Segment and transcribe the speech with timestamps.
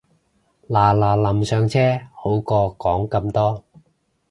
[0.67, 1.79] 嗱嗱臨上車
[2.15, 3.63] 好過講咁多